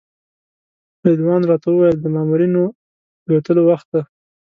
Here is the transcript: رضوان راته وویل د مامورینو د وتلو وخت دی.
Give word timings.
رضوان 1.07 1.41
راته 1.51 1.67
وویل 1.71 1.97
د 2.01 2.05
مامورینو 2.15 2.63
د 3.25 3.27
وتلو 3.35 3.61
وخت 3.69 3.87
دی. 3.93 4.01